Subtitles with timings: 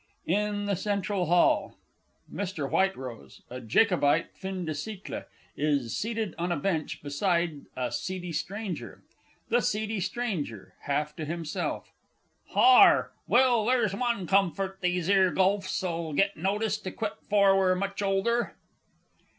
[0.25, 1.77] IN THE CENTRAL HALL.
[2.33, 2.67] MR.
[2.71, 9.03] WHITEROSE, a Jacobite fin de siècle, is seated on a Bench beside a SEEDY STRANGER.
[9.49, 9.75] THE S.
[9.75, 10.51] S.
[10.85, 11.91] (half to himself).
[12.55, 18.01] Har, well, there's one comfort, these 'ere Guelphs'll get notice to quit afore we're much
[18.01, 18.55] older!